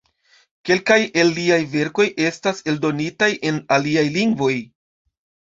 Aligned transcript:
Kelkaj 0.69 0.95
el 1.23 1.29
liaj 1.35 1.59
verkoj 1.75 2.07
estas 2.29 2.63
eldonitaj 2.73 3.31
en 3.51 3.61
aliaj 3.79 4.07
lingvoj. 4.17 4.53